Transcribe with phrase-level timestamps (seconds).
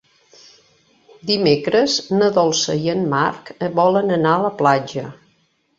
[1.31, 3.53] Dimecres na Dolça i en Marc
[3.83, 5.11] volen anar a la platja.